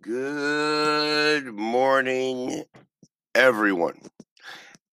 [0.00, 2.62] Good morning,
[3.34, 4.00] everyone.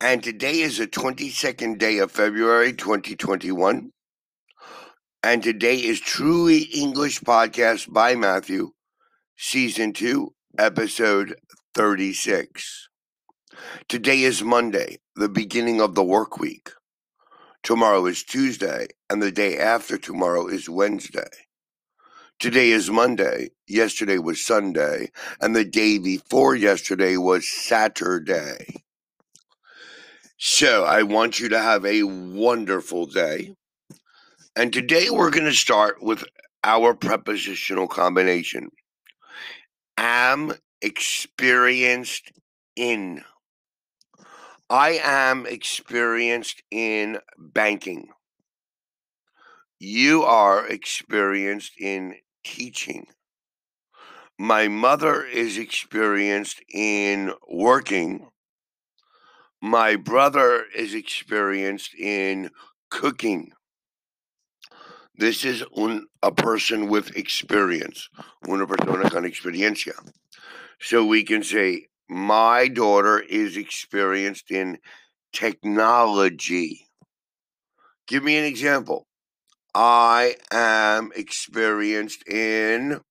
[0.01, 3.91] And today is the 22nd day of February 2021.
[5.21, 8.71] And today is Truly English Podcast by Matthew,
[9.37, 11.35] Season 2, Episode
[11.75, 12.89] 36.
[13.87, 16.71] Today is Monday, the beginning of the work week.
[17.61, 21.29] Tomorrow is Tuesday, and the day after tomorrow is Wednesday.
[22.39, 23.49] Today is Monday.
[23.67, 25.11] Yesterday was Sunday.
[25.39, 28.83] And the day before yesterday was Saturday.
[30.37, 33.55] So I want you to have a wonderful day.
[34.55, 36.25] And today we're going to start with
[36.63, 38.69] our prepositional combination.
[39.97, 42.33] Am experienced
[42.75, 43.23] in.
[44.69, 48.09] I am experienced in banking.
[49.79, 53.07] You are experienced in teaching.
[54.39, 58.27] My mother is experienced in working.
[59.61, 62.51] My brother is experienced in
[62.89, 63.51] cooking.
[65.17, 68.09] This is un, a person with experience,
[68.47, 69.93] una persona con experiencia.
[70.79, 74.77] So we can say, my daughter is experienced in
[75.31, 76.87] technology.
[78.07, 79.07] Give me an example.
[79.75, 83.01] I am experienced in.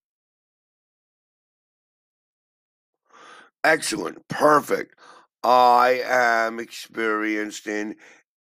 [3.63, 4.27] Excellent.
[4.29, 4.95] Perfect.
[5.43, 7.97] I am experienced in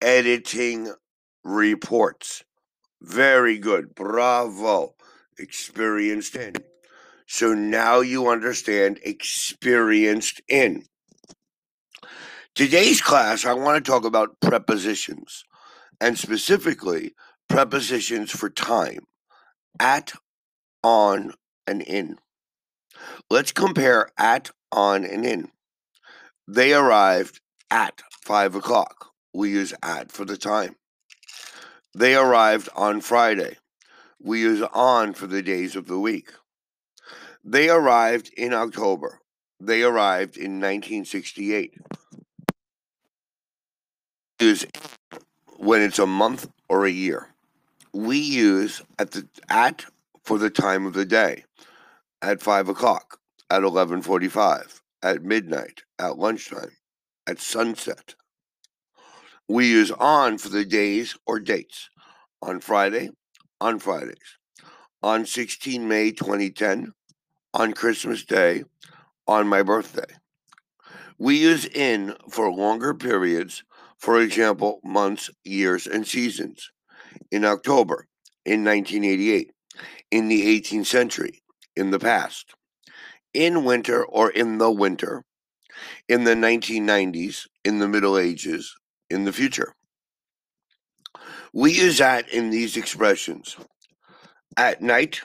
[0.02, 0.92] editing
[1.42, 2.44] reports.
[3.00, 3.94] Very good.
[3.94, 4.94] Bravo.
[5.38, 6.52] Experienced in.
[7.26, 10.84] So now you understand experienced in.
[12.54, 15.44] Today's class, I want to talk about prepositions
[15.98, 17.14] and specifically
[17.52, 19.00] prepositions for time
[19.78, 20.14] at,
[20.82, 21.34] on,
[21.66, 22.16] and in.
[23.28, 25.50] Let's compare at, on, and in.
[26.48, 29.10] They arrived at 5 o'clock.
[29.34, 30.76] We use at for the time.
[31.94, 33.58] They arrived on Friday.
[34.18, 36.30] We use on for the days of the week.
[37.44, 39.20] They arrived in October.
[39.60, 41.74] They arrived in 1968.
[44.40, 44.64] Use
[45.58, 47.31] when it's a month or a year
[47.92, 49.84] we use at the at
[50.24, 51.44] for the time of the day.
[52.20, 53.18] At five o'clock
[53.50, 56.70] at 11.45 at midnight at lunchtime
[57.26, 58.14] at sunset.
[59.48, 61.90] We use on for the days or dates.
[62.40, 63.10] On friday
[63.60, 64.38] on fridays.
[65.02, 66.92] On 16 may 2010
[67.54, 68.64] on christmas day
[69.26, 70.14] on my birthday.
[71.18, 73.62] We use in for longer periods
[73.98, 76.71] for example months years and seasons
[77.32, 78.06] in October
[78.44, 79.50] in 1988,
[80.10, 81.42] in the 18th century,
[81.74, 82.54] in the past,
[83.32, 85.24] in winter or in the winter,
[86.08, 88.76] in the 1990s, in the Middle Ages,
[89.08, 89.74] in the future.
[91.54, 93.56] We use that in these expressions.
[94.56, 95.22] At night,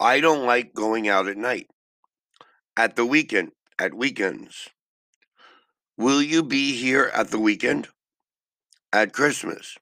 [0.00, 1.68] I don't like going out at night.
[2.76, 4.68] At the weekend, at weekends.
[5.96, 7.88] Will you be here at the weekend?
[8.92, 9.76] At Christmas.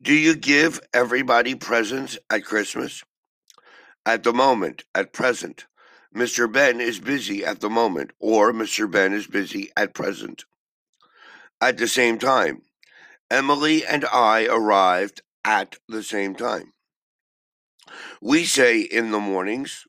[0.00, 3.02] Do you give everybody presents at Christmas?
[4.06, 5.66] At the moment, at present.
[6.14, 6.50] Mr.
[6.50, 8.88] Ben is busy at the moment, or Mr.
[8.88, 10.44] Ben is busy at present.
[11.60, 12.62] At the same time,
[13.28, 16.72] Emily and I arrived at the same time.
[18.22, 19.84] We say in the mornings,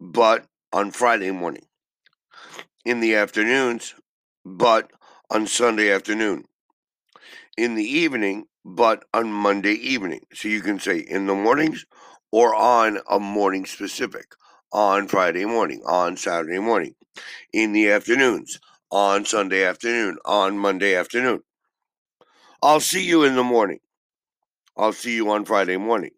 [0.00, 1.66] but on Friday morning.
[2.86, 3.94] In the afternoons,
[4.46, 4.90] but
[5.30, 6.46] on Sunday afternoon.
[7.58, 10.22] In the evening, but on Monday evening.
[10.34, 11.86] So you can say in the mornings
[12.32, 14.34] or on a morning specific,
[14.72, 16.96] on Friday morning, on Saturday morning,
[17.52, 18.58] in the afternoons,
[18.90, 21.42] on Sunday afternoon, on Monday afternoon.
[22.60, 23.78] I'll see you in the morning.
[24.76, 26.10] I'll see you on Friday morning.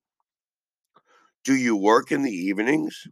[1.44, 3.06] Do you work in the evenings?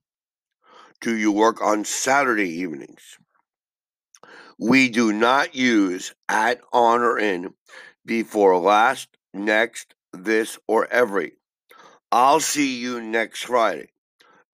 [1.03, 3.19] Do you work on Saturday evenings?
[4.59, 7.53] We do not use at, on, or in
[8.07, 11.33] before last, next, this, or every.
[12.11, 13.89] I'll see you next Friday,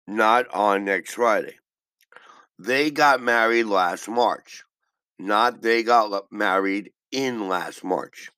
[0.06, 1.56] not on next Friday.
[2.58, 4.64] They got married last March,
[5.18, 8.30] not they got married in last March.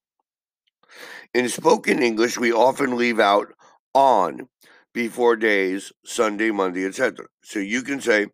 [1.32, 3.52] In spoken English, we often leave out
[3.93, 4.49] on
[4.93, 7.26] before days, Sunday, Monday, etc.
[7.43, 8.29] So you can say,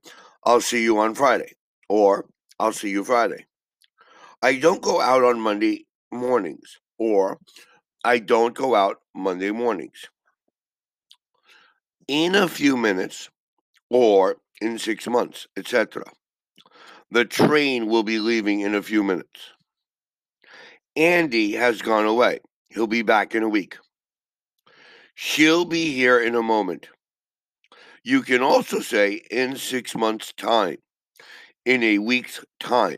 [0.45, 1.53] I'll see you on Friday,
[1.89, 2.27] or
[2.59, 3.47] I'll see you Friday.
[4.43, 7.39] I don't go out on Monday mornings, or
[8.05, 10.09] I don't go out Monday mornings.
[12.09, 13.29] In a few minutes,
[13.91, 16.05] or in six months, etc.
[17.11, 19.51] The train will be leaving in a few minutes.
[20.97, 22.41] Andy has gone away.
[22.71, 23.77] He'll be back in a week.
[25.15, 26.89] She'll be here in a moment.
[28.03, 30.79] You can also say in six months' time,
[31.67, 32.97] in a week's time.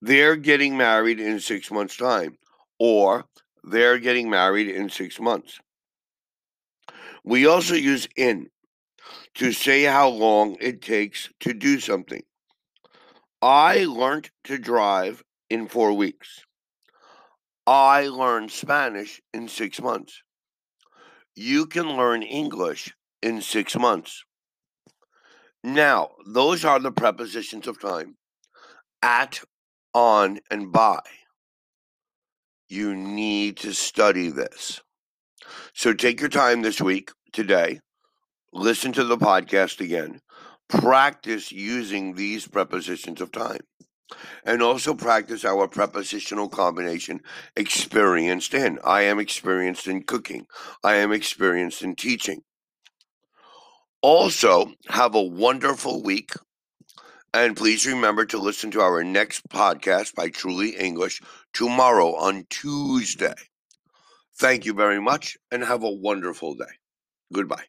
[0.00, 2.36] They're getting married in six months' time,
[2.78, 3.24] or
[3.64, 5.60] they're getting married in six months.
[7.24, 8.48] We also use in
[9.34, 12.22] to say how long it takes to do something.
[13.42, 16.40] I learned to drive in four weeks.
[17.66, 20.22] I learned Spanish in six months.
[21.34, 22.92] You can learn English
[23.22, 24.24] in six months.
[25.62, 28.16] Now, those are the prepositions of time
[29.02, 29.40] at,
[29.94, 31.00] on, and by.
[32.70, 34.80] You need to study this.
[35.74, 37.80] So take your time this week, today,
[38.52, 40.20] listen to the podcast again,
[40.68, 43.62] practice using these prepositions of time,
[44.44, 47.22] and also practice our prepositional combination
[47.56, 48.78] experienced in.
[48.84, 50.46] I am experienced in cooking,
[50.84, 52.42] I am experienced in teaching.
[54.00, 56.30] Also, have a wonderful week.
[57.32, 61.20] And please remember to listen to our next podcast by Truly English
[61.52, 63.34] tomorrow on Tuesday.
[64.38, 66.72] Thank you very much and have a wonderful day.
[67.32, 67.64] Goodbye.